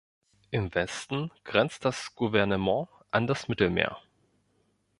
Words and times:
Im 0.49 0.73
Westen 0.73 1.29
grenzt 1.43 1.85
das 1.85 2.15
Gouvernement 2.15 2.89
an 3.11 3.27
das 3.27 3.47
Mittelmeer. 3.47 3.99